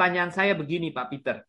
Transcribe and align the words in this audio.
pertanyaan 0.00 0.32
saya 0.32 0.56
begini 0.56 0.88
Pak 0.96 1.06
Peter. 1.12 1.44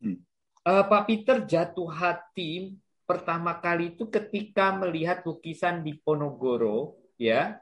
Hmm. 0.00 0.24
Uh, 0.64 0.84
Pak 0.88 1.04
Peter 1.04 1.44
jatuh 1.44 1.84
hati 1.84 2.80
pertama 3.04 3.52
kali 3.60 3.92
itu 3.92 4.08
ketika 4.08 4.72
melihat 4.72 5.20
lukisan 5.20 5.84
di 5.84 6.00
Ponorogo 6.00 6.96
ya 7.20 7.60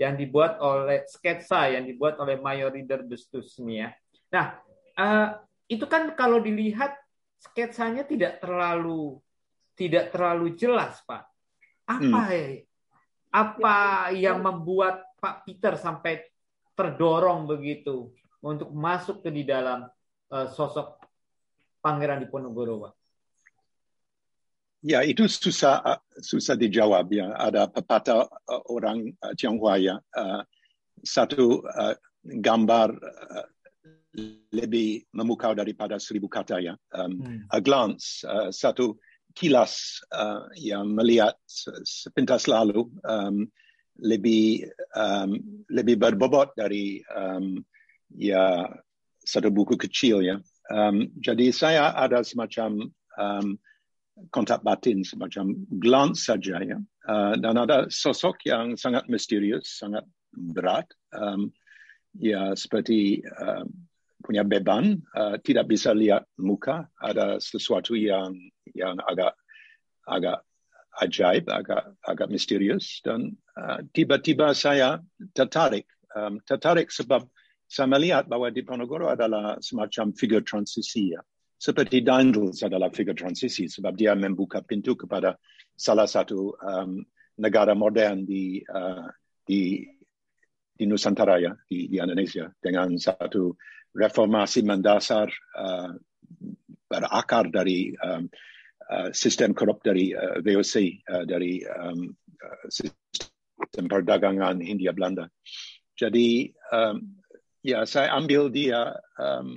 yang 0.00 0.16
dibuat 0.16 0.56
oleh 0.56 1.04
sketsa 1.04 1.68
yang 1.68 1.84
dibuat 1.84 2.16
oleh 2.16 2.40
Mayor 2.40 2.72
Reader 2.72 3.04
Bustus 3.04 3.60
ini 3.60 3.84
ya. 3.84 3.92
Nah, 4.32 4.56
uh, 4.96 5.36
itu 5.68 5.84
kan 5.84 6.08
kalau 6.16 6.40
dilihat 6.40 6.96
sketsanya 7.44 8.08
tidak 8.08 8.40
terlalu 8.40 9.20
tidak 9.76 10.16
terlalu 10.16 10.56
jelas, 10.56 11.04
Pak. 11.04 11.28
Apa 11.92 12.20
hmm. 12.24 12.32
ya? 12.32 12.44
Apa 13.36 13.76
yang 14.16 14.40
membuat 14.40 15.04
Pak 15.20 15.44
Peter 15.44 15.76
sampai 15.76 16.24
terdorong 16.72 17.44
begitu 17.44 18.16
untuk 18.44 18.68
masuk 18.76 19.24
ke 19.24 19.32
di 19.32 19.48
dalam 19.48 19.88
uh, 20.30 20.46
sosok 20.52 21.00
Pangeran 21.80 22.20
Diponegoro, 22.20 22.84
Pak? 22.84 22.92
Ya, 24.84 25.00
itu 25.00 25.24
susah 25.24 25.80
susah 26.20 26.60
dijawab 26.60 27.08
ya. 27.08 27.32
Ada 27.40 27.72
pepatah 27.72 28.28
uh, 28.28 28.62
orang 28.68 29.16
Tionghoa 29.36 29.80
ya. 29.80 29.96
Satu 31.04 31.64
gambar 32.24 32.88
lebih 34.54 35.04
memukau 35.10 35.52
daripada 35.52 35.98
seribu 35.98 36.30
kata 36.30 36.62
ya. 36.62 36.74
Um, 36.94 37.18
hmm. 37.20 37.38
A 37.50 37.58
glance, 37.58 38.22
uh, 38.24 38.48
satu 38.54 38.96
kilas 39.34 39.98
uh, 40.14 40.46
yang 40.54 40.94
melihat 40.94 41.34
sepintas 41.82 42.46
lalu 42.46 42.86
um, 43.02 43.50
lebih 43.98 44.70
um, 44.94 45.38
lebih 45.70 45.98
berbobot 45.98 46.54
dari 46.54 47.02
um, 47.10 47.58
ya 48.14 48.70
satu 49.24 49.50
buku 49.50 49.74
kecil 49.80 50.22
ya. 50.22 50.38
Um, 50.70 51.12
jadi 51.20 51.52
saya 51.52 51.92
ada 51.92 52.24
semacam 52.24 52.88
um, 53.18 53.46
kontak 54.30 54.62
batin 54.62 55.02
semacam 55.02 55.52
glance 55.80 56.28
saja 56.30 56.60
ya. 56.62 56.78
Uh, 57.04 57.34
dan 57.36 57.60
ada 57.60 57.90
sosok 57.90 58.48
yang 58.48 58.78
sangat 58.78 59.04
misterius 59.10 59.80
sangat 59.80 60.06
berat. 60.32 60.86
Um, 61.12 61.52
ya 62.14 62.54
seperti 62.54 63.20
uh, 63.26 63.66
punya 64.24 64.46
beban 64.46 65.02
uh, 65.12 65.36
tidak 65.42 65.68
bisa 65.68 65.92
lihat 65.92 66.24
muka. 66.40 66.88
Ada 67.02 67.42
sesuatu 67.42 67.98
yang 67.98 68.32
yang 68.72 68.96
agak 69.04 69.34
agak 70.08 70.40
ajaib 71.02 71.44
agak 71.50 71.92
agak 72.06 72.28
misterius. 72.30 73.02
Dan 73.04 73.34
uh, 73.58 73.82
tiba-tiba 73.92 74.54
saya 74.54 75.02
tertarik. 75.34 75.84
Um, 76.14 76.38
tertarik 76.46 76.94
sebab 76.94 77.26
saya 77.74 77.90
melihat 77.90 78.30
bahwa 78.30 78.54
di 78.54 78.62
adalah 78.62 79.58
semacam 79.58 80.14
figur 80.14 80.46
transisi 80.46 81.10
ya 81.10 81.22
seperti 81.64 82.04
Daniels 82.04 82.60
adalah 82.60 82.92
figur 82.92 83.16
transisi 83.16 83.72
sebab 83.72 83.96
dia 83.96 84.12
membuka 84.12 84.60
pintu 84.60 84.98
kepada 85.00 85.40
salah 85.72 86.04
satu 86.04 86.52
um, 86.60 87.00
negara 87.40 87.72
modern 87.72 88.28
di 88.28 88.60
uh, 88.68 89.08
di 89.48 89.80
di 90.76 90.84
Nusantara 90.84 91.40
ya 91.40 91.56
di, 91.64 91.88
di 91.88 91.96
Indonesia. 91.96 92.52
Dengan 92.60 93.00
satu 93.00 93.56
reformasi 93.96 94.60
mendasar 94.60 95.32
uh, 95.56 95.96
berakar 96.84 97.48
dari 97.48 97.96
um, 97.96 98.28
uh, 98.92 99.08
sistem 99.16 99.56
korup 99.56 99.80
dari 99.80 100.12
uh, 100.12 100.44
VOC 100.44 101.00
uh, 101.08 101.24
dari 101.24 101.64
um, 101.64 102.12
uh, 102.44 102.66
sistem 102.68 103.88
perdagangan 103.88 104.60
Hindia 104.60 104.92
Belanda. 104.92 105.32
Jadi 105.96 106.52
um, 106.74 107.23
ya 107.64 107.88
saya 107.88 108.12
ambil 108.12 108.52
dia 108.52 108.92
um, 109.16 109.56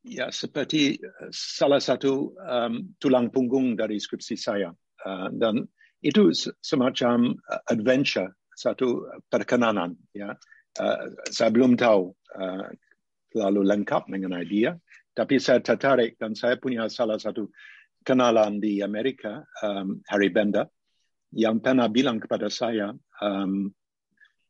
ya 0.00 0.32
seperti 0.32 0.96
salah 1.30 1.78
satu 1.78 2.32
um, 2.40 2.96
tulang 2.96 3.28
punggung 3.28 3.76
dari 3.76 4.00
skripsi 4.00 4.34
saya. 4.40 4.72
Uh, 5.04 5.28
dan 5.36 5.68
itu 6.00 6.32
semacam 6.64 7.36
uh, 7.36 7.62
adventure 7.68 8.32
satu 8.56 9.04
perkenanan 9.28 9.92
ya. 10.16 10.32
Uh, 10.74 11.12
saya 11.28 11.52
belum 11.52 11.76
tahu 11.76 12.10
uh, 12.34 12.66
terlalu 13.30 13.62
lengkap 13.62 14.10
mengenai 14.10 14.42
dia 14.48 14.74
tapi 15.14 15.38
saya 15.38 15.62
tertarik 15.62 16.18
dan 16.18 16.34
saya 16.34 16.58
punya 16.58 16.90
salah 16.90 17.16
satu 17.16 17.46
kenalan 18.02 18.58
di 18.58 18.82
Amerika 18.82 19.46
um, 19.62 20.02
Harry 20.10 20.28
Bender 20.28 20.66
yang 21.30 21.62
pernah 21.62 21.86
bilang 21.86 22.18
kepada 22.18 22.50
saya 22.50 22.90
um, 23.22 23.70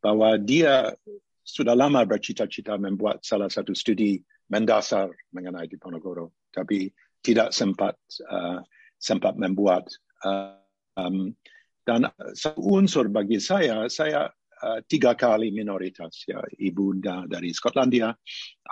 bahwa 0.01 0.41
dia 0.41 0.97
sudah 1.44 1.77
lama 1.77 2.03
bercita-cita 2.09 2.81
membuat 2.81 3.21
salah 3.21 3.53
satu 3.53 3.77
studi 3.77 4.16
mendasar 4.49 5.12
mengenai 5.37 5.69
Diponegoro, 5.69 6.32
tapi 6.49 6.88
tidak 7.21 7.53
sempat 7.53 7.97
uh, 8.28 8.65
sempat 8.97 9.37
membuat. 9.37 9.84
Uh, 10.25 10.56
um, 10.97 11.37
dan 11.84 12.09
unsur 12.56 13.12
bagi 13.12 13.37
saya, 13.37 13.84
saya 13.93 14.33
uh, 14.65 14.81
tiga 14.88 15.12
kali 15.12 15.53
minoritas. 15.53 16.25
Ya, 16.25 16.41
ibu 16.56 16.97
dari 17.28 17.53
Skotlandia, 17.53 18.16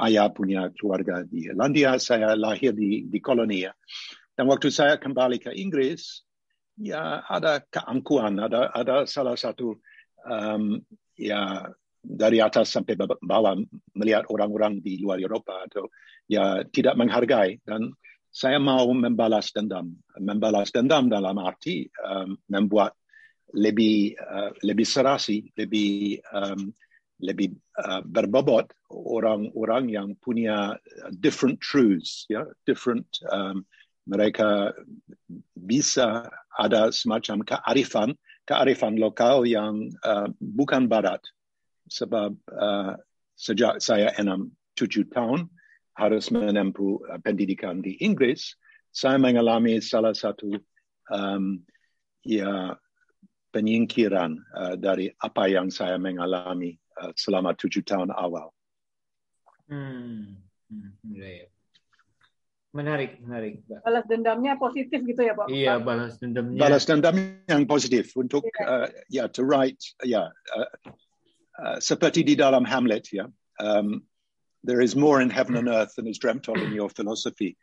ayah 0.01 0.33
punya 0.33 0.73
keluarga 0.73 1.21
di 1.21 1.53
Irlandia, 1.53 2.01
saya 2.01 2.33
lahir 2.33 2.73
di, 2.73 3.05
di 3.05 3.19
koloni. 3.21 3.69
Ya. 3.69 3.77
Dan 4.33 4.49
waktu 4.49 4.73
saya 4.73 4.97
kembali 4.97 5.45
ke 5.45 5.53
Inggris, 5.53 6.25
ya 6.81 7.21
ada 7.29 7.61
keangkuhan, 7.69 8.41
ada 8.41 8.73
ada 8.73 9.05
salah 9.05 9.37
satu 9.37 9.77
um, 10.25 10.81
ya 11.21 11.69
dari 12.03 12.43
atas 12.43 12.75
sampai 12.75 12.99
bawah 12.99 13.55
melihat 13.95 14.27
orang-orang 14.29 14.83
di 14.83 14.99
luar 14.99 15.23
Eropa 15.23 15.63
atau 15.65 15.87
ya 16.27 16.67
tidak 16.67 16.99
menghargai. 16.99 17.63
Dan 17.63 17.95
saya 18.33 18.59
mau 18.59 18.91
membalas 18.91 19.55
dendam. 19.55 19.95
Membalas 20.19 20.75
dendam 20.75 21.07
dalam 21.07 21.39
arti 21.39 21.87
um, 22.03 22.35
membuat 22.51 22.99
lebih 23.53 24.17
uh, 24.17 24.51
lebih 24.65 24.89
serasi 24.89 25.53
lebih 25.61 26.19
um, 26.33 26.73
lebih 27.23 27.55
uh, 27.79 28.01
berbobot 28.03 28.73
orang-orang 28.91 29.93
yang 29.93 30.09
punya 30.19 30.75
different 31.21 31.61
truths 31.63 32.27
ya 32.27 32.49
different 32.67 33.07
um, 33.31 33.63
mereka 34.09 34.75
bisa 35.55 36.27
ada 36.59 36.91
semacam 36.91 37.47
kearifan 37.47 38.11
kearifan 38.49 38.99
lokal 38.99 39.47
yang 39.47 39.87
uh, 40.03 40.27
bukan 40.41 40.91
barat 40.91 41.23
sebab 41.93 42.33
uh, 42.49 42.97
sejak 43.37 43.85
saya 43.85 44.17
enam 44.17 44.49
tujuh 44.73 45.13
tahun 45.13 45.53
harus 45.93 46.33
menempuh 46.33 47.05
uh, 47.13 47.21
pendidikan 47.21 47.85
di 47.85 48.01
Inggris, 48.01 48.57
saya 48.89 49.21
mengalami 49.21 49.81
salah 49.85 50.17
satu 50.17 50.57
um, 51.13 51.61
ya 52.25 52.73
penyingkiran 53.53 54.41
uh, 54.57 54.75
dari 54.81 55.13
apa 55.21 55.53
yang 55.53 55.69
saya 55.69 56.01
mengalami 56.01 56.81
uh, 56.97 57.13
selama 57.13 57.53
tujuh 57.53 57.85
tahun 57.85 58.09
awal. 58.17 58.49
Hmm. 59.69 60.41
Hmm. 60.73 60.97
Ya, 61.13 61.45
ya. 61.45 61.47
Menarik, 62.73 63.21
menarik. 63.21 63.61
Balas 63.85 64.09
dendamnya 64.09 64.57
positif 64.57 65.05
gitu 65.05 65.21
ya, 65.21 65.37
Pak? 65.37 65.53
Iya, 65.53 65.77
balas 65.77 66.17
dendamnya. 66.17 66.57
Balas 66.57 66.89
dendam 66.89 67.17
yang 67.45 67.69
positif 67.69 68.17
untuk 68.17 68.49
ya, 68.49 68.65
uh, 68.65 68.89
ya 69.13 69.25
to 69.29 69.45
write, 69.45 69.77
ya 70.01 70.33
uh, 70.33 70.71
uh, 71.59 71.79
seperti 71.81 72.25
di 72.25 72.35
dalam 72.35 72.65
Hamlet 72.65 73.13
ya. 73.13 73.27
Um, 73.61 74.07
there 74.65 74.81
is 74.81 74.95
more 74.95 75.21
in 75.21 75.31
heaven 75.31 75.57
and 75.57 75.69
earth 75.69 75.97
than 75.97 76.07
is 76.07 76.19
dreamt 76.19 76.49
of 76.49 76.57
in 76.57 76.73
your 76.73 76.89
philosophy. 76.89 77.59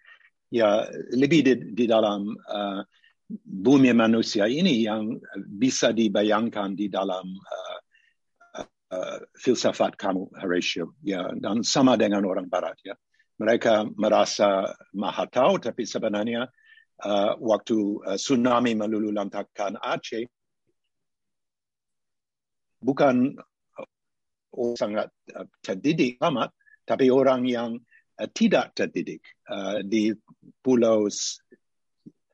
Ya 0.50 0.90
lebih 1.14 1.46
di, 1.46 1.54
di 1.78 1.86
dalam 1.86 2.34
uh, 2.50 2.82
bumi 3.46 3.94
manusia 3.94 4.50
ini 4.50 4.84
yang 4.84 5.22
bisa 5.38 5.94
dibayangkan 5.94 6.74
di 6.74 6.90
dalam 6.90 7.30
uh, 7.30 7.80
uh, 8.92 9.20
filsafat 9.38 9.96
kamu 9.96 10.28
Horatio. 10.42 10.98
Ya 11.06 11.30
dan 11.38 11.62
sama 11.62 11.96
dengan 11.96 12.26
orang 12.26 12.50
barat 12.50 12.78
ya. 12.82 12.98
Mereka 13.40 13.96
merasa 13.96 14.76
maha 14.92 15.24
tahu 15.30 15.64
tapi 15.64 15.88
sebenarnya 15.88 16.50
uh, 17.06 17.32
waktu 17.40 18.04
uh, 18.04 18.18
tsunami 18.20 18.76
melulu 18.76 19.16
lantakan 19.16 19.80
Aceh 19.80 20.28
bukan 22.84 23.36
sangat 24.76 25.12
uh, 25.36 25.48
terdidik 25.64 26.20
amat, 26.24 26.52
tapi 26.84 27.12
orang 27.12 27.46
yang 27.48 27.78
uh, 28.20 28.30
tidak 28.32 28.76
terdidik 28.76 29.24
uh, 29.50 29.82
di 29.84 30.12
Pulau 30.60 31.08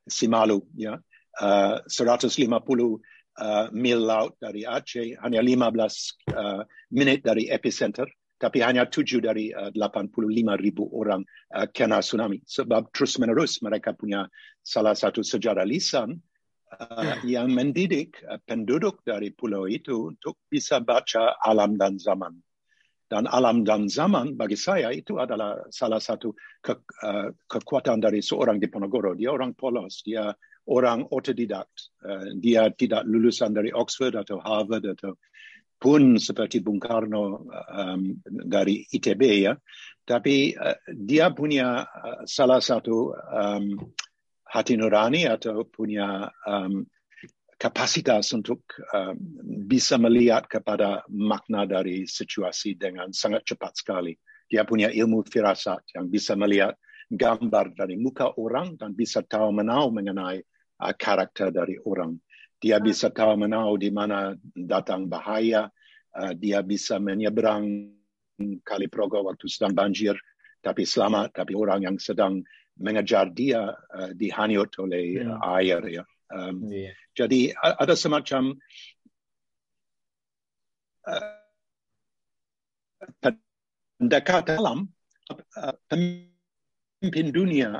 Simalu, 0.05 0.61
ya, 0.77 0.97
uh, 1.41 1.75
150 1.85 2.37
uh, 2.37 3.67
mil 3.73 3.99
laut 3.99 4.37
dari 4.37 4.63
Aceh, 4.63 5.17
hanya 5.21 5.41
15 5.41 6.33
uh, 6.33 6.61
menit 6.93 7.25
dari 7.25 7.49
epicenter, 7.49 8.05
tapi 8.35 8.61
hanya 8.61 8.85
7 8.85 9.23
dari 9.23 9.49
uh, 9.49 9.71
85 9.73 10.21
ribu 10.59 10.85
orang 10.93 11.23
uh, 11.55 11.67
kena 11.71 12.03
tsunami. 12.03 12.43
Sebab 12.45 12.91
terus 12.91 13.17
menerus 13.17 13.59
mereka 13.63 13.95
punya 13.95 14.27
salah 14.61 14.93
satu 14.93 15.23
sejarah 15.23 15.65
lisan 15.65 16.19
uh, 16.73 17.21
yang 17.27 17.53
mendidik 17.53 18.21
uh, 18.25 18.41
penduduk 18.41 19.05
dari 19.05 19.31
pulau 19.31 19.69
itu 19.69 20.13
untuk 20.15 20.41
bisa 20.49 20.81
baca 20.81 21.37
alam 21.39 21.77
dan 21.77 21.97
zaman. 22.01 22.35
Dan 23.05 23.29
alam 23.29 23.61
dan 23.61 23.85
zaman 23.85 24.33
bagi 24.33 24.57
saya 24.57 24.89
itu 24.89 25.21
adalah 25.21 25.69
salah 25.69 26.01
satu 26.01 26.33
ke, 26.57 26.73
uh, 27.05 27.29
kekuatan 27.45 28.01
dari 28.01 28.25
seorang 28.25 28.57
Diponegoro. 28.57 29.13
Dia 29.13 29.29
orang 29.29 29.53
polos, 29.53 30.01
dia 30.01 30.33
orang 30.65 31.05
otodidak. 31.13 31.69
Uh, 32.01 32.33
dia 32.41 32.73
tidak 32.73 33.05
lulusan 33.05 33.53
dari 33.53 33.69
Oxford 33.69 34.17
atau 34.17 34.41
Harvard 34.41 34.89
atau 34.89 35.21
pun 35.77 36.17
seperti 36.17 36.65
Bung 36.65 36.81
Karno 36.81 37.45
um, 37.51 38.17
dari 38.25 38.89
ITB 38.89 39.21
ya. 39.45 39.53
Tapi 40.01 40.57
uh, 40.57 40.77
dia 40.89 41.29
punya 41.29 41.85
uh, 41.85 42.25
salah 42.25 42.57
satu 42.57 43.13
um, 43.13 43.65
hati 44.55 44.79
nurani 44.79 45.27
atau 45.27 45.67
punya 45.67 46.31
um, 46.47 46.87
kapasitas 47.59 48.31
untuk 48.31 48.63
um, 48.95 49.19
bisa 49.67 49.99
melihat 49.99 50.47
kepada 50.47 51.03
makna 51.11 51.67
dari 51.67 52.07
situasi 52.07 52.79
dengan 52.79 53.11
sangat 53.11 53.43
cepat 53.43 53.75
sekali. 53.75 54.15
Dia 54.47 54.63
punya 54.63 54.87
ilmu 54.87 55.27
firasat 55.27 55.99
yang 55.99 56.07
bisa 56.07 56.39
melihat 56.39 56.79
gambar 57.11 57.75
dari 57.75 57.99
muka 57.99 58.31
orang 58.39 58.79
dan 58.79 58.95
bisa 58.95 59.19
tahu 59.27 59.51
menau 59.51 59.91
mengenai 59.91 60.39
uh, 60.79 60.93
karakter 60.95 61.51
dari 61.51 61.75
orang. 61.83 62.15
Dia 62.55 62.79
bisa 62.79 63.11
tahu 63.11 63.35
menau 63.35 63.75
di 63.75 63.91
mana 63.91 64.31
datang 64.55 65.11
bahaya. 65.11 65.67
Uh, 66.15 66.31
dia 66.31 66.63
bisa 66.63 66.95
menyeberang 66.95 67.91
kali 68.63 68.87
progo 68.87 69.19
waktu 69.27 69.51
sedang 69.51 69.75
banjir, 69.75 70.15
tapi 70.63 70.87
selamat. 70.87 71.43
Tapi 71.43 71.51
orang 71.59 71.91
yang 71.91 71.99
sedang 71.99 72.39
mengejar 72.79 73.31
dia 73.31 73.71
uh, 73.71 74.11
dihanyut 74.11 74.71
oleh 74.79 75.23
uh, 75.23 75.39
air. 75.59 75.81
Ya. 75.87 76.03
Um, 76.31 76.67
yeah. 76.67 76.93
Jadi 77.15 77.55
ada 77.55 77.95
semacam 77.95 78.59
uh, 81.07 81.39
pendekatan 83.99 84.57
dalam 84.59 84.77
uh, 85.31 85.75
pemimpin 85.87 87.31
dunia 87.31 87.79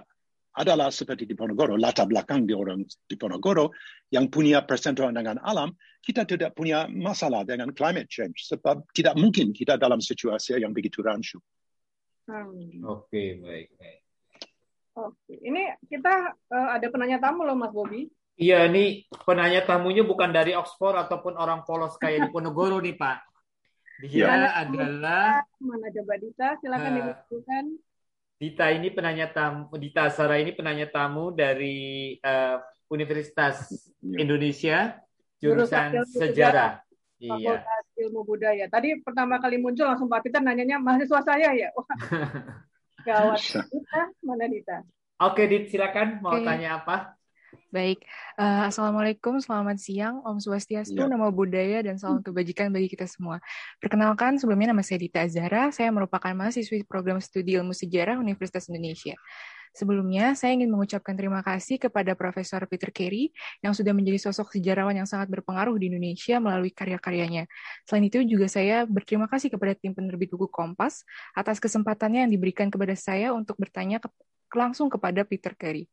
adalah 0.56 0.88
seperti 0.88 1.28
di 1.28 1.36
Ponorogo, 1.36 1.76
latar 1.76 2.08
belakang 2.08 2.48
di 2.48 2.56
orang 2.56 2.80
di 2.88 3.16
Ponorogo 3.20 3.76
yang 4.08 4.32
punya 4.32 4.64
persentuhan 4.64 5.12
dengan 5.12 5.36
alam, 5.44 5.76
kita 6.00 6.24
tidak 6.24 6.56
punya 6.56 6.88
masalah 6.88 7.44
dengan 7.44 7.76
climate 7.76 8.08
change 8.08 8.48
sebab 8.48 8.88
tidak 8.96 9.20
mungkin 9.20 9.52
kita 9.52 9.76
dalam 9.76 10.00
situasi 10.00 10.56
yang 10.56 10.72
begitu 10.72 11.04
rancu. 11.04 11.44
Hmm. 12.32 12.88
Oke, 12.88 13.12
okay, 13.12 13.28
baik, 13.44 13.70
baik. 13.76 14.05
Oke, 14.96 15.36
ini 15.44 15.68
kita 15.92 16.32
uh, 16.32 16.70
ada 16.72 16.88
penanya 16.88 17.20
tamu 17.20 17.44
loh 17.44 17.60
Mas 17.60 17.76
Bobi. 17.76 18.08
Iya, 18.40 18.68
ini 18.72 19.04
penanya 19.28 19.64
tamunya 19.64 20.08
bukan 20.08 20.32
dari 20.32 20.56
Oxford 20.56 20.96
ataupun 21.08 21.36
orang 21.36 21.68
polos 21.68 22.00
kayak 22.00 22.28
di 22.28 22.30
Ponorogo 22.32 22.80
nih, 22.80 22.96
Pak. 22.96 23.18
Dia 24.04 24.28
ya. 24.28 24.28
adalah 24.64 25.44
mana 25.60 25.88
coba 25.88 26.14
Dita, 26.20 26.48
silakan 26.60 26.92
uh, 26.92 26.96
dibutuhkan. 27.00 27.64
Dita 28.36 28.66
ini 28.72 28.88
penanya 28.92 29.32
tamu, 29.32 29.72
Dita 29.80 30.12
Sarah 30.12 30.40
ini 30.40 30.52
penanya 30.52 30.88
tamu 30.92 31.32
dari 31.32 32.16
uh, 32.20 32.60
Universitas 32.92 33.72
ya. 34.04 34.20
Indonesia 34.20 34.78
jurusan 35.40 36.04
sejarah. 36.08 36.84
Iya. 37.20 37.64
Ilmu 37.96 38.28
Budaya. 38.28 38.68
Tadi 38.68 39.00
pertama 39.00 39.40
kali 39.40 39.56
muncul 39.60 39.88
langsung 39.88 40.12
Pak 40.12 40.28
Peter 40.28 40.44
nanyanya 40.44 40.80
mahasiswa 40.80 41.24
saya 41.24 41.56
ya. 41.56 41.72
Wah. 41.72 41.88
Gawat. 43.06 43.38
Dita, 43.69 44.02
mana 44.25 44.46
Dita? 44.50 44.78
Oke, 45.22 45.46
Dit, 45.46 45.69
silakan 45.69 46.25
mau 46.25 46.34
okay. 46.34 46.42
tanya 46.42 46.81
apa? 46.81 47.13
Baik, 47.69 48.02
uh, 48.40 48.68
Assalamualaikum, 48.68 49.38
selamat 49.38 49.78
siang, 49.78 50.24
Om 50.25 50.42
Swastiastu, 50.42 50.96
ya. 50.96 51.12
nama 51.12 51.28
budaya 51.30 51.84
dan 51.86 52.00
salam 52.00 52.24
kebajikan 52.24 52.72
bagi 52.72 52.88
kita 52.90 53.06
semua. 53.06 53.44
Perkenalkan, 53.78 54.42
sebelumnya 54.42 54.74
nama 54.74 54.81
saya 54.81 55.06
Dita 55.06 55.22
Azhara, 55.22 55.69
saya 55.69 55.92
merupakan 55.92 56.31
mahasiswi 56.34 56.88
program 56.88 57.22
studi 57.22 57.60
ilmu 57.60 57.75
sejarah 57.75 58.18
Universitas 58.18 58.72
Indonesia. 58.72 59.13
Sebelumnya, 59.75 60.31
saya 60.39 60.56
ingin 60.56 60.72
mengucapkan 60.72 61.19
terima 61.19 61.44
kasih 61.44 61.75
kepada 61.75 62.16
Profesor 62.16 62.63
Peter 62.63 62.95
Carey 62.95 63.36
yang 63.60 63.75
sudah 63.75 63.92
menjadi 63.92 64.31
sosok 64.31 64.56
sejarawan 64.56 64.95
yang 64.95 65.04
sangat 65.04 65.27
berpengaruh 65.27 65.75
di 65.75 65.92
Indonesia 65.92 66.39
melalui 66.39 66.72
karya-karyanya. 66.72 67.44
Selain 67.83 68.07
itu, 68.07 68.24
juga 68.24 68.48
saya 68.48 68.88
berterima 68.88 69.27
kasih 69.27 69.51
kepada 69.51 69.75
tim 69.75 69.92
penerbit 69.92 70.31
buku 70.31 70.48
Kompas 70.48 71.04
atas 71.36 71.60
kesempatannya 71.60 72.24
yang 72.24 72.31
diberikan 72.31 72.72
kepada 72.72 72.95
saya 72.95 73.36
untuk 73.36 73.60
bertanya 73.60 74.00
ke 74.00 74.07
langsung 74.56 74.88
kepada 74.88 75.27
Peter 75.27 75.51
Carey. 75.51 75.92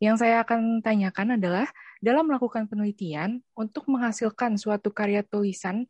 Yang 0.00 0.24
saya 0.24 0.40
akan 0.40 0.80
tanyakan 0.80 1.36
adalah 1.36 1.68
dalam 2.00 2.24
melakukan 2.24 2.64
penelitian 2.64 3.44
untuk 3.52 3.84
menghasilkan 3.84 4.56
suatu 4.56 4.88
karya 4.88 5.20
tulisan, 5.20 5.84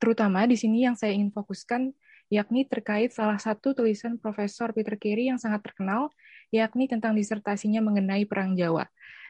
terutama 0.00 0.48
di 0.48 0.56
sini 0.56 0.88
yang 0.88 0.96
saya 0.96 1.12
ingin 1.12 1.28
fokuskan 1.28 1.92
yakni 2.32 2.64
terkait 2.64 3.12
salah 3.12 3.36
satu 3.36 3.76
tulisan 3.76 4.16
Profesor 4.16 4.72
Peter 4.72 4.96
Carey 4.96 5.28
yang 5.28 5.36
sangat 5.36 5.60
terkenal, 5.60 6.08
yakni 6.52 6.88
tentang 6.88 7.14
disertasinya 7.16 7.84
mengenai 7.84 8.24
Perang 8.24 8.56
Jawa. 8.56 8.88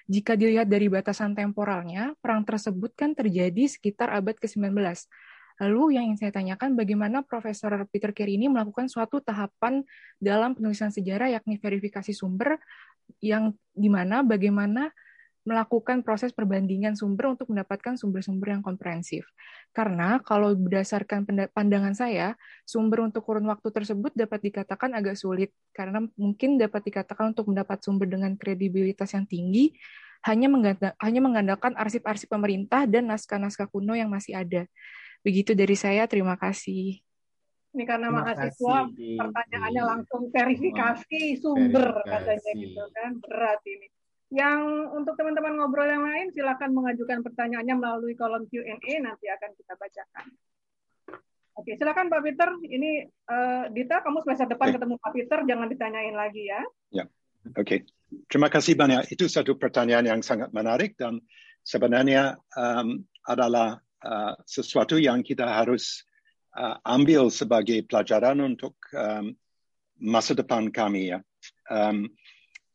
Jika 0.08 0.40
dilihat 0.40 0.72
dari 0.72 0.88
batasan 0.88 1.36
temporalnya, 1.36 2.16
perang 2.24 2.40
tersebut 2.40 2.96
kan 2.96 3.12
terjadi 3.12 3.68
sekitar 3.68 4.08
abad 4.08 4.40
ke-19. 4.40 4.72
Lalu 5.58 6.00
yang 6.00 6.08
ingin 6.08 6.18
saya 6.18 6.32
tanyakan 6.32 6.78
bagaimana 6.78 7.20
Profesor 7.26 7.76
Peter 7.92 8.14
Carey 8.16 8.40
ini 8.40 8.48
melakukan 8.48 8.88
suatu 8.88 9.20
tahapan 9.20 9.84
dalam 10.16 10.56
penulisan 10.56 10.88
sejarah 10.88 11.34
yakni 11.34 11.60
verifikasi 11.60 12.14
sumber 12.16 12.56
yang 13.20 13.52
di 13.74 13.90
mana 13.90 14.24
bagaimana 14.24 14.94
melakukan 15.46 16.04
proses 16.04 16.34
perbandingan 16.34 16.98
sumber 16.98 17.32
untuk 17.32 17.48
mendapatkan 17.50 17.94
sumber-sumber 17.96 18.58
yang 18.58 18.62
komprehensif. 18.62 19.24
Karena 19.72 20.18
kalau 20.20 20.52
berdasarkan 20.56 21.24
pandangan 21.54 21.94
saya, 21.94 22.34
sumber 22.68 23.06
untuk 23.06 23.24
kurun 23.24 23.46
waktu 23.48 23.68
tersebut 23.70 24.12
dapat 24.12 24.40
dikatakan 24.44 24.92
agak 24.96 25.16
sulit 25.16 25.54
karena 25.72 26.04
mungkin 26.18 26.58
dapat 26.60 26.84
dikatakan 26.88 27.32
untuk 27.36 27.48
mendapat 27.48 27.78
sumber 27.80 28.10
dengan 28.10 28.34
kredibilitas 28.34 29.14
yang 29.14 29.24
tinggi 29.24 29.76
hanya 30.26 30.50
hanya 30.98 31.20
mengandalkan 31.22 31.78
arsip-arsip 31.78 32.26
pemerintah 32.26 32.90
dan 32.90 33.06
naskah-naskah 33.06 33.70
kuno 33.70 33.94
yang 33.94 34.10
masih 34.10 34.34
ada. 34.34 34.66
Begitu 35.22 35.54
dari 35.54 35.78
saya, 35.78 36.10
terima 36.10 36.34
kasih. 36.34 36.98
Ini 37.76 37.84
karena 37.84 38.08
Terima 38.10 38.24
mahasiswa 38.24 38.76
kasih, 38.90 39.16
pertanyaannya 39.20 39.82
langsung 39.84 40.22
verifikasi 40.32 41.20
sumber 41.38 42.02
verifikasi. 42.02 42.10
katanya 42.10 42.52
gitu 42.58 42.82
kan 42.96 43.10
berat 43.22 43.60
ini. 43.68 43.86
Yang 44.28 44.60
untuk 44.92 45.16
teman-teman 45.16 45.56
ngobrol 45.56 45.88
yang 45.88 46.04
lain 46.04 46.28
silakan 46.36 46.76
mengajukan 46.76 47.24
pertanyaannya 47.24 47.74
melalui 47.80 48.12
kolom 48.12 48.44
Q&A 48.44 48.92
nanti 49.00 49.26
akan 49.28 49.50
kita 49.56 49.72
bacakan. 49.80 50.26
Oke, 51.58 51.74
silakan 51.74 52.06
Pak 52.06 52.22
Peter. 52.22 52.48
Ini 52.62 53.08
uh, 53.26 53.64
Dita, 53.74 54.04
kamu 54.04 54.22
semester 54.22 54.46
depan 54.46 54.70
ketemu 54.70 54.94
Pak 55.00 55.12
Peter, 55.16 55.38
jangan 55.42 55.66
ditanyain 55.66 56.14
lagi 56.14 56.46
ya. 56.46 56.62
Ya, 56.94 57.04
oke. 57.56 57.66
Okay. 57.66 57.80
Terima 58.30 58.48
kasih 58.48 58.78
banyak. 58.78 59.10
Itu 59.12 59.28
satu 59.28 59.58
pertanyaan 59.58 60.06
yang 60.06 60.20
sangat 60.24 60.48
menarik 60.54 60.96
dan 60.96 61.20
sebenarnya 61.60 62.40
um, 62.56 63.04
adalah 63.26 63.76
uh, 64.00 64.32
sesuatu 64.48 64.96
yang 64.96 65.20
kita 65.20 65.44
harus 65.44 66.08
uh, 66.56 66.80
ambil 66.88 67.28
sebagai 67.28 67.84
pelajaran 67.84 68.40
untuk 68.40 68.78
um, 68.96 69.36
masa 70.00 70.32
depan 70.32 70.72
kami 70.72 71.12
ya. 71.12 71.20
Um, 71.68 72.08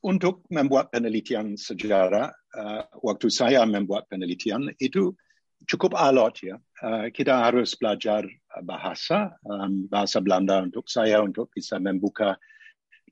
untuk 0.03 0.43
membuat 0.51 0.91
penelitian 0.91 1.55
sejarah, 1.55 2.27
uh, 2.60 2.83
waktu 3.00 3.31
saya 3.31 3.63
membuat 3.63 4.12
penelitian 4.12 4.67
itu 4.77 5.15
cukup 5.63 5.95
alot 5.95 6.43
ya. 6.43 6.60
Uh, 6.83 7.07
kita 7.10 7.39
harus 7.48 7.72
belajar 7.79 8.27
bahasa, 8.67 9.39
um, 9.48 9.88
bahasa 9.88 10.19
Belanda 10.19 10.60
untuk 10.60 10.91
saya 10.91 11.24
untuk 11.24 11.50
bisa 11.55 11.79
membuka 11.79 12.36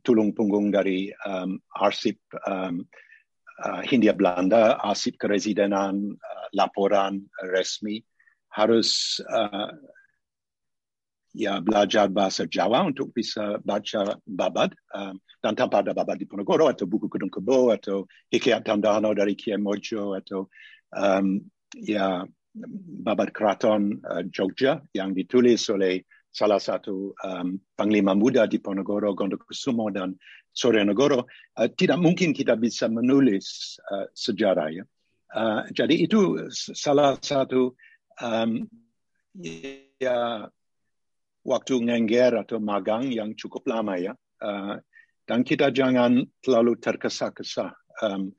tulung 0.03 0.35
punggung 0.35 0.67
dari 0.69 1.09
um, 1.23 1.55
arsip 1.79 2.19
um, 2.43 2.83
uh, 3.63 3.81
Hindia 3.87 4.11
Belanda, 4.11 4.75
arsip 4.83 5.15
keresidenan, 5.15 5.95
uh, 6.11 6.47
laporan 6.51 7.23
resmi 7.47 8.03
harus 8.51 9.21
uh, 9.31 9.71
ya 11.31 11.63
belajar 11.63 12.11
bahasa 12.11 12.43
Jawa 12.47 12.83
untuk 12.83 13.15
bisa 13.15 13.59
baca 13.63 14.19
babad. 14.27 14.75
Um, 14.91 15.19
dan 15.41 15.57
tanpa 15.57 15.81
ada 15.81 15.97
babad 15.97 16.21
di 16.21 16.29
Ponorogo 16.29 16.69
atau 16.69 16.85
buku 16.85 17.09
Gedung 17.09 17.33
Kebo 17.33 17.73
atau 17.73 18.05
Hikayat 18.29 18.61
Tandano 18.61 19.09
dari 19.17 19.33
Kiai 19.33 19.57
Mojo 19.57 20.13
atau 20.13 20.45
um, 20.93 21.41
ya 21.73 22.21
babad 23.01 23.33
keraton 23.33 23.97
uh, 24.05 24.21
Jogja 24.29 24.83
yang 24.93 25.17
ditulis 25.17 25.65
oleh 25.73 26.05
salah 26.31 26.61
satu 26.61 27.11
um, 27.25 27.59
panglima 27.73 28.13
muda 28.13 28.45
di 28.45 28.61
Ponorogo 28.61 29.17
Gondokusumo 29.17 29.89
dan 29.89 30.13
Sorionegoro 30.53 31.25
uh, 31.57 31.69
tidak 31.73 31.97
mungkin 31.99 32.37
kita 32.37 32.53
bisa 32.55 32.85
menulis 32.85 33.75
uh, 33.89 34.07
sejarah 34.13 34.69
ya 34.71 34.83
uh, 35.35 35.65
jadi 35.73 35.95
itu 36.05 36.51
salah 36.53 37.17
satu 37.17 37.73
um, 38.21 38.67
ya 39.99 40.47
waktu 41.41 41.73
ngengger 41.81 42.41
atau 42.41 42.61
magang 42.61 43.09
yang 43.09 43.33
cukup 43.33 43.65
lama 43.69 43.97
ya. 43.97 44.13
Uh, 44.41 44.77
dan 45.25 45.45
kita 45.45 45.69
jangan 45.69 46.25
terlalu 46.41 46.77
terkesa-kesa. 46.81 47.71
Um, 48.01 48.33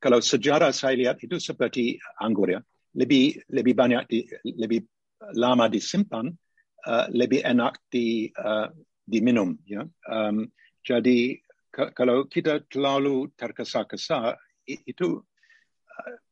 kalau 0.00 0.20
sejarah 0.20 0.72
saya 0.72 0.96
lihat 0.96 1.20
itu 1.24 1.40
seperti 1.40 1.96
anggur 2.20 2.52
ya, 2.52 2.60
lebih 2.94 3.40
lebih 3.50 3.74
banyak 3.74 4.02
di, 4.08 4.24
lebih 4.56 4.84
lama 5.34 5.66
disimpan 5.66 6.30
uh, 6.86 7.06
lebih 7.10 7.42
enak 7.42 7.80
di 7.90 8.28
uh, 8.36 8.70
diminum 9.04 9.56
ya 9.64 9.84
um, 10.08 10.48
jadi 10.84 11.40
kalau 11.74 12.30
kita 12.30 12.62
terlalu 12.70 13.34
terkesa-kesa 13.34 14.38
itu 14.64 15.18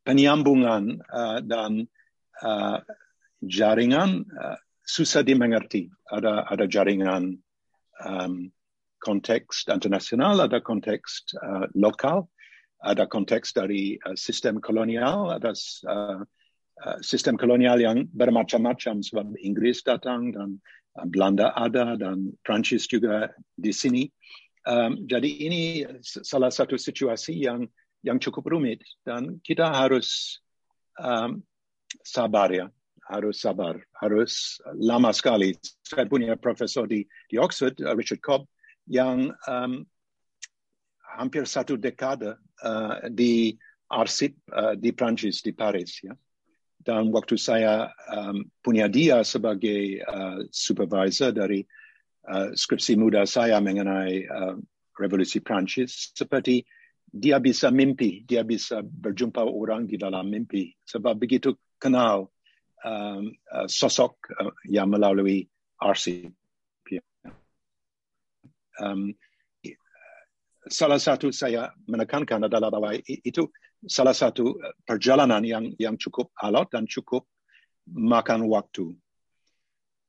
penyambungan 0.07 1.03
uh, 1.03 1.43
dan 1.43 1.83
uh, 2.47 2.79
jaringan 3.43 4.23
uh, 4.39 4.59
susah 4.83 5.23
dimengerti. 5.23 5.89
Ada 6.11 6.47
ada 6.51 6.65
jaringan 6.67 7.39
um, 8.03 8.51
konteks 9.03 9.67
internasional 9.67 10.47
ada 10.47 10.63
konteks 10.63 11.35
uh, 11.43 11.67
lokal 11.75 12.31
ada 12.83 13.11
konteks 13.11 13.51
dari 13.51 13.99
uh, 13.99 14.15
sistem 14.15 14.63
kolonial 14.63 15.35
ada 15.35 15.51
uh, 15.91 16.23
uh, 16.87 16.99
sistem 17.03 17.35
kolonial 17.35 17.83
yang 17.83 18.07
bermacam-macam 18.15 19.03
sebab 19.03 19.27
Inggris 19.43 19.83
datang 19.83 20.31
dan 20.31 20.63
uh, 20.99 21.07
Belanda 21.11 21.51
ada 21.59 21.99
dan 21.99 22.31
Prancis 22.47 22.87
juga 22.87 23.35
di 23.59 23.75
sini. 23.75 24.07
Um, 24.63 25.11
jadi 25.11 25.27
ini 25.27 25.63
salah 26.07 26.55
satu 26.55 26.79
situasi 26.79 27.35
yang 27.35 27.67
yang 28.07 28.23
cukup 28.23 28.47
rumit 28.47 28.87
dan 29.03 29.43
kita 29.43 29.67
harus 29.67 30.39
um, 31.03 31.43
sabar 32.07 32.47
ya 32.51 32.67
harus 33.09 33.43
sabar. 33.43 33.79
Harus 33.99 34.63
lama 34.79 35.11
sekali. 35.11 35.57
Saya 35.83 36.07
punya 36.07 36.39
profesor 36.39 36.87
di 36.87 37.07
di 37.27 37.37
Oxford 37.39 37.79
uh, 37.83 37.95
Richard 37.97 38.23
Cobb 38.23 38.47
yang 38.87 39.31
um, 39.47 39.87
hampir 41.19 41.45
satu 41.45 41.77
dekade 41.77 42.39
uh, 42.63 42.97
di 43.11 43.55
arsip 43.93 44.33
uh, 44.51 44.73
di 44.79 44.91
Prancis 44.95 45.45
di 45.45 45.53
Paris 45.53 46.01
ya. 46.03 46.15
Dan 46.83 47.15
waktu 47.15 47.39
saya 47.39 47.95
um, 48.11 48.43
punya 48.59 48.91
dia 48.91 49.23
sebagai 49.23 50.03
uh, 50.03 50.43
supervisor 50.51 51.31
dari 51.31 51.63
uh, 52.27 52.51
skripsi 52.51 52.99
muda 52.99 53.23
saya 53.23 53.63
mengenai 53.63 54.27
uh, 54.27 54.59
revolusi 54.99 55.39
Prancis 55.39 56.11
seperti 56.11 56.67
dia 57.13 57.39
bisa 57.39 57.69
mimpi 57.69 58.25
dia 58.25 58.43
bisa 58.43 58.81
berjumpa 58.83 59.45
orang 59.47 59.87
di 59.87 59.95
dalam 60.01 60.27
mimpi. 60.27 60.75
Sebab 60.83 61.23
begitu 61.23 61.55
kenal 61.79 62.33
um, 62.85 63.33
uh, 63.51 63.67
sosok 63.67 64.15
uh, 64.39 64.55
yang 64.67 64.91
melalui 64.91 65.47
arsip 65.83 66.35
um, 68.81 69.13
salah 70.71 70.99
satu 70.99 71.35
saya 71.35 71.75
menekankan 71.91 72.47
adalah 72.47 72.71
bahwa 72.71 72.95
itu 73.07 73.51
salah 73.87 74.15
satu 74.15 74.55
perjalanan 74.87 75.43
yang 75.43 75.65
yang 75.77 75.99
cukup 75.99 76.31
alot 76.39 76.71
dan 76.71 76.87
cukup 76.87 77.27
makan 77.91 78.47
waktu. 78.47 78.95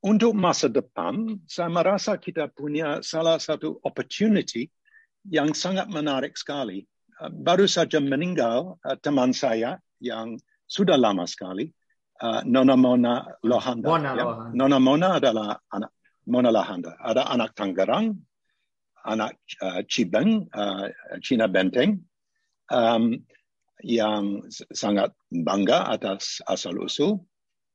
Untuk 0.03 0.35
masa 0.35 0.67
depan, 0.67 1.39
saya 1.47 1.71
merasa 1.71 2.19
kita 2.19 2.51
punya 2.51 2.99
salah 2.99 3.39
satu 3.39 3.79
opportunity 3.87 4.67
yang 5.23 5.55
sangat 5.55 5.87
menarik 5.87 6.35
sekali. 6.35 6.83
Baru 7.23 7.71
saja 7.71 8.03
meninggal 8.03 8.75
teman 8.99 9.31
saya 9.31 9.79
yang 10.03 10.35
sudah 10.67 10.99
lama 10.99 11.23
sekali, 11.23 11.71
Nona 12.47 12.75
Mona 12.79 13.13
Lohanda. 13.43 13.87
Mona, 13.87 14.09
ya. 14.15 14.23
Lohanda. 14.23 14.55
Nona 14.55 14.77
Mona 14.79 15.09
adalah 15.19 15.49
anak 15.67 15.91
Mona 16.27 16.49
Lohanda. 16.55 16.95
Ada 17.03 17.27
anak 17.27 17.51
Tangerang, 17.51 18.15
anak 19.03 19.35
uh, 19.59 19.83
Cibeng, 19.83 20.47
uh, 20.55 20.87
Cina 21.19 21.51
Benteng, 21.51 21.99
um, 22.71 23.19
yang 23.83 24.39
sangat 24.71 25.11
bangga 25.27 25.91
atas 25.91 26.39
asal 26.47 26.79
usul. 26.79 27.19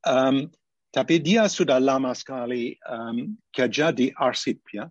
Um, 0.08 0.48
tapi 0.88 1.20
dia 1.20 1.44
sudah 1.52 1.76
lama 1.76 2.16
sekali 2.16 2.72
um, 2.88 3.36
kerja 3.52 3.92
di 3.92 4.08
arsip 4.16 4.64
ya. 4.72 4.88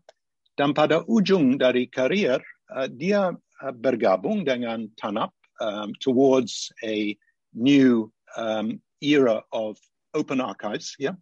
Dan 0.54 0.78
pada 0.78 1.02
ujung 1.10 1.58
dari 1.58 1.90
karier, 1.90 2.38
uh, 2.70 2.86
dia 2.86 3.34
uh, 3.34 3.74
bergabung 3.74 4.46
dengan 4.46 4.86
TANAP 5.02 5.34
um, 5.58 5.90
towards 5.98 6.70
a 6.86 7.18
new 7.58 8.14
um, 8.38 8.78
era 9.02 9.44
of 9.52 9.78
open 10.14 10.42
archives 10.42 10.96
ya. 11.00 11.14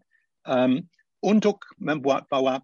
Um, 0.45 0.87
untuk 1.25 1.65
membuat 1.81 2.29
bahwa 2.29 2.61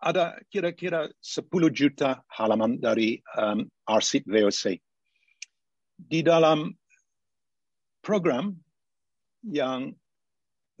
ada 0.00 0.36
kira-kira 0.48 1.12
10 1.20 1.48
juta 1.72 2.24
halaman 2.32 2.80
dari 2.80 3.20
um, 3.36 3.68
arsip 3.84 4.24
VOC. 4.24 4.80
Di 6.00 6.24
dalam 6.24 6.72
program 8.00 8.56
yang 9.44 9.92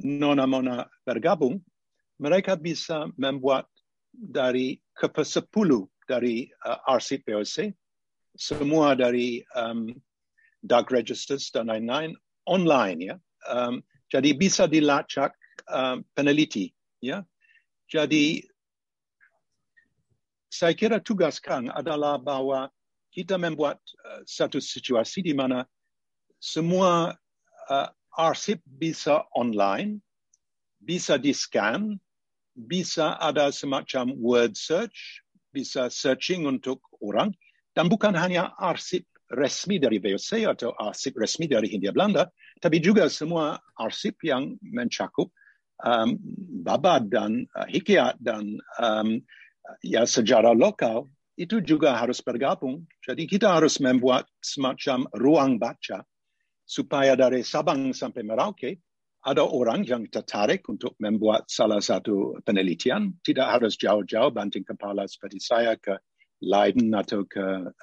Nona 0.00 0.48
Mona 0.48 0.88
bergabung, 1.04 1.60
mereka 2.16 2.56
bisa 2.56 3.12
membuat 3.20 3.68
dari 4.12 4.80
ke 4.96 5.08
sepuluh 5.24 5.84
dari 6.08 6.48
uh, 6.64 6.80
arsip 6.88 7.24
VOC, 7.28 7.72
semua 8.36 8.96
dari 8.96 9.44
um, 9.56 9.92
dark 10.64 10.88
registers 10.88 11.52
dan 11.52 11.68
lain-lain 11.68 12.16
online 12.48 13.00
ya. 13.00 13.16
Um, 13.48 13.80
jadi 14.10 14.34
bisa 14.34 14.66
dilacak 14.66 15.32
um, 15.70 16.02
peneliti 16.12 16.74
ya. 17.00 17.24
Jadi 17.86 18.44
saya 20.50 20.74
kira 20.74 20.98
tugas 20.98 21.38
Kang 21.38 21.70
adalah 21.70 22.18
bahwa 22.18 22.68
kita 23.10 23.38
membuat 23.38 23.78
uh, 24.06 24.22
satu 24.26 24.58
situasi 24.58 25.22
di 25.22 25.34
mana 25.34 25.66
semua 26.38 27.14
uh, 27.70 27.88
arsip 28.14 28.58
bisa 28.66 29.26
online, 29.34 30.02
bisa 30.82 31.18
di-scan, 31.18 31.98
bisa 32.54 33.14
ada 33.18 33.54
semacam 33.54 34.14
word 34.18 34.58
search, 34.58 35.22
bisa 35.54 35.90
searching 35.90 36.46
untuk 36.46 36.82
orang, 37.02 37.30
dan 37.74 37.86
bukan 37.86 38.14
hanya 38.14 38.50
arsip 38.58 39.06
resmi 39.30 39.78
dari 39.78 40.02
VOC 40.02 40.44
atau 40.46 40.74
arsip 40.74 41.14
resmi 41.18 41.46
dari 41.46 41.70
Hindia 41.70 41.94
Belanda, 41.94 42.26
tapi 42.58 42.82
juga 42.82 43.06
semua 43.06 43.58
arsip 43.78 44.18
yang 44.26 44.58
mencakup 44.60 45.30
um, 45.82 46.18
babad 46.66 47.06
dan 47.06 47.46
uh, 47.54 47.66
hikayat 47.70 48.18
dan 48.18 48.58
um, 48.82 49.22
ya 49.86 50.02
sejarah 50.04 50.52
lokal 50.52 51.06
itu 51.38 51.62
juga 51.64 51.96
harus 51.96 52.20
bergabung. 52.20 52.84
Jadi 53.00 53.24
kita 53.24 53.56
harus 53.56 53.80
membuat 53.80 54.28
semacam 54.42 55.08
ruang 55.16 55.56
baca 55.56 56.04
supaya 56.66 57.16
dari 57.16 57.40
Sabang 57.40 57.96
sampai 57.96 58.22
Merauke 58.26 58.70
ada 59.20 59.44
orang 59.44 59.84
yang 59.84 60.08
tertarik 60.08 60.64
untuk 60.68 60.96
membuat 61.00 61.48
salah 61.48 61.80
satu 61.80 62.40
penelitian. 62.44 63.20
Tidak 63.20 63.44
harus 63.44 63.76
jauh-jauh 63.76 64.32
banting 64.32 64.64
kepala 64.64 65.04
seperti 65.04 65.40
saya 65.40 65.76
ke 65.76 65.96
Leiden 66.40 66.92
atau 66.96 67.24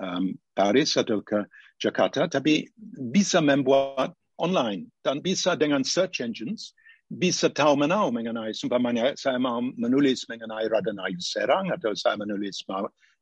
um, 0.02 0.34
Paris 0.58 0.98
atau 0.98 1.22
ke 1.22 1.46
Jakarta, 1.78 2.26
tapi 2.26 2.66
bisa 3.14 3.38
membuat 3.38 4.18
online. 4.42 4.90
Dan 5.06 5.22
bisa 5.22 5.58
dengan 5.58 5.86
search 5.86 6.22
engines. 6.22 6.74
Bisa 7.08 7.48
tahu 7.48 7.80
menau 7.80 8.12
mengenai 8.12 8.52
sumpamanya 8.52 9.16
saya 9.16 9.40
mau 9.40 9.64
menulis 9.64 10.28
mengenai 10.28 10.68
Raden 10.68 11.00
Ayu 11.00 11.24
Serang 11.24 11.72
atau 11.72 11.96
saya 11.96 12.20
menulis 12.20 12.68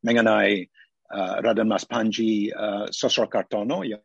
mengenai 0.02 0.66
uh, 1.14 1.38
Raden 1.46 1.70
Mas 1.70 1.86
Panji 1.86 2.50
uh, 2.50 2.90
Sosro 2.90 3.30
Kartono 3.30 3.86
yang 3.86 4.02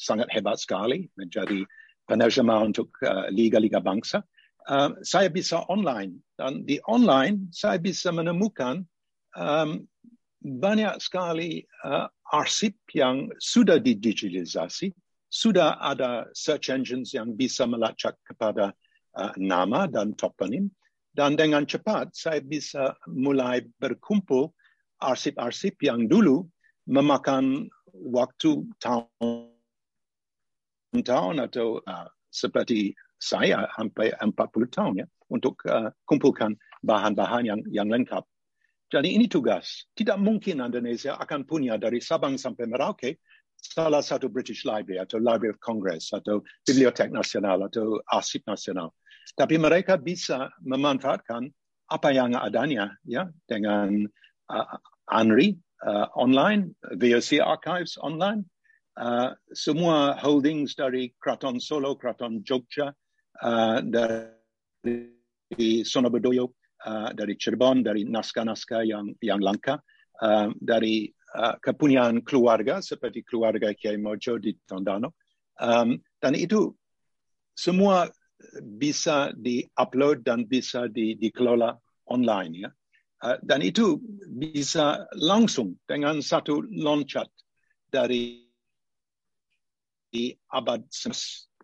sangat 0.00 0.32
hebat 0.32 0.56
sekali 0.56 1.12
menjadi 1.20 1.60
penerjemah 2.08 2.72
untuk 2.72 2.88
uh, 3.04 3.28
liga-liga 3.28 3.84
bangsa. 3.84 4.24
Uh, 4.64 4.96
saya 5.04 5.28
bisa 5.28 5.60
online. 5.68 6.24
Dan 6.32 6.64
di 6.64 6.80
online 6.88 7.52
saya 7.52 7.76
bisa 7.76 8.08
menemukan 8.08 8.80
um, 9.36 9.84
banyak 10.42 11.02
sekali 11.02 11.66
uh, 11.82 12.06
arsip 12.30 12.74
yang 12.94 13.26
sudah 13.42 13.82
didigitalisasi, 13.82 14.94
sudah 15.28 15.76
ada 15.82 16.30
search 16.32 16.70
engines 16.70 17.12
yang 17.12 17.34
bisa 17.34 17.66
melacak 17.66 18.14
kepada 18.24 18.72
uh, 19.18 19.32
nama 19.36 19.90
dan 19.90 20.14
toponim. 20.14 20.70
Dan 21.10 21.34
dengan 21.34 21.66
cepat 21.66 22.14
saya 22.14 22.38
bisa 22.38 22.94
mulai 23.10 23.66
berkumpul 23.82 24.54
arsip-arsip 25.02 25.74
yang 25.82 26.06
dulu 26.06 26.46
memakan 26.86 27.66
waktu 27.90 28.62
tahun-tahun 28.78 29.50
atau 31.50 31.82
uh, 31.82 32.08
seperti 32.30 32.94
saya 33.18 33.66
sampai 33.74 34.14
40 34.14 34.30
tahun 34.70 35.02
ya 35.02 35.06
untuk 35.26 35.58
uh, 35.66 35.90
kumpulkan 36.06 36.54
bahan-bahan 36.86 37.44
yang 37.50 37.60
yang 37.66 37.90
lengkap. 37.90 38.22
Jadi 38.88 39.20
ini 39.20 39.28
tugas. 39.28 39.84
Tidak 39.92 40.16
mungkin 40.16 40.64
Indonesia 40.64 41.20
akan 41.20 41.44
punya 41.44 41.76
dari 41.76 42.00
Sabang 42.00 42.40
sampai 42.40 42.64
Merauke 42.64 43.20
salah 43.58 44.00
satu 44.00 44.32
British 44.32 44.64
Library 44.64 45.02
atau 45.02 45.20
Library 45.20 45.52
of 45.52 45.60
Congress 45.60 46.14
atau 46.14 46.40
Bibliotek 46.64 47.12
Nasional 47.12 47.68
atau 47.68 48.00
Arsip 48.08 48.46
Nasional. 48.48 48.94
Tapi 49.36 49.60
mereka 49.60 50.00
bisa 50.00 50.48
memanfaatkan 50.64 51.52
apa 51.88 52.08
yang 52.12 52.32
adanya 52.36 52.96
ya 53.04 53.28
dengan 53.44 54.08
uh, 54.48 54.76
ANRI 55.12 55.56
uh, 55.84 56.08
online, 56.16 56.72
VOC 56.96 57.40
Archives 57.44 58.00
online, 58.00 58.44
uh, 58.96 59.36
semua 59.52 60.16
holdings 60.16 60.72
dari 60.76 61.12
Kraton 61.20 61.60
Solo, 61.60 61.96
Kraton 61.96 62.40
Jogja, 62.44 62.92
uh, 63.42 63.78
dari 63.84 65.12
Sonobedoyo, 65.84 66.57
uh, 66.86 67.10
dari 67.14 67.34
Cirebon, 67.34 67.82
dari 67.82 68.04
naskah-naskah 68.06 68.82
yang 68.86 69.14
yang 69.22 69.40
langka, 69.42 69.80
uh, 70.22 70.52
dari 70.58 71.10
uh, 71.34 71.56
kepunyaan 71.58 72.22
keluarga 72.22 72.78
seperti 72.84 73.24
keluarga 73.24 73.74
Kiai 73.74 73.98
Mojo 73.98 74.38
di 74.38 74.54
Tondano, 74.66 75.14
um, 75.58 75.98
dan 76.22 76.34
itu 76.38 76.70
semua 77.58 78.06
bisa 78.62 79.34
di-upload 79.34 80.22
dan 80.22 80.46
bisa 80.46 80.86
di, 80.86 81.18
dikelola 81.18 81.74
online 82.06 82.54
ya. 82.54 82.70
Uh, 83.18 83.34
dan 83.42 83.66
itu 83.66 83.98
bisa 84.30 85.10
langsung 85.18 85.74
dengan 85.90 86.22
satu 86.22 86.62
loncat 86.70 87.26
dari 87.90 88.46
di 90.08 90.32
abad 90.54 90.86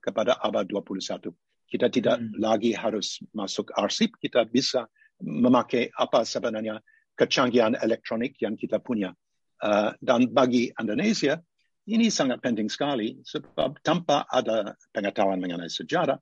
kepada 0.03 0.37
abad 0.43 0.67
21. 0.69 1.31
Kita 1.65 1.87
tidak 1.89 2.21
hmm. 2.21 2.43
lagi 2.43 2.75
harus 2.77 3.23
masuk 3.33 3.73
arsip, 3.79 4.19
kita 4.21 4.45
bisa 4.45 4.85
memakai 5.23 5.93
apa 5.95 6.27
sebenarnya 6.27 6.81
kecanggihan 7.15 7.79
elektronik 7.79 8.35
yang 8.43 8.59
kita 8.59 8.83
punya. 8.83 9.15
Uh, 9.63 9.95
dan 10.03 10.29
bagi 10.35 10.75
Indonesia, 10.77 11.39
ini 11.87 12.11
sangat 12.11 12.43
penting 12.43 12.67
sekali 12.67 13.23
sebab 13.23 13.79
tanpa 13.85 14.27
ada 14.27 14.75
pengetahuan 14.91 15.39
mengenai 15.39 15.71
sejarah, 15.71 16.19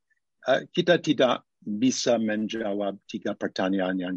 uh, 0.48 0.60
kita 0.68 1.00
tidak 1.00 1.46
bisa 1.62 2.18
menjawab 2.18 2.98
tiga 3.06 3.32
pertanyaan 3.38 3.96
yang 3.96 4.16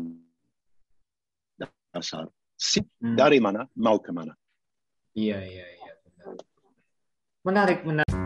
dasar. 1.94 2.28
Hmm. 3.00 3.16
Dari 3.16 3.40
mana, 3.40 3.68
mau 3.80 4.00
ke 4.02 4.12
mana. 4.12 4.34
Iya, 5.16 5.40
iya, 5.44 5.66
iya. 5.80 5.94
Menarik, 7.46 7.86
menarik. 7.86 8.25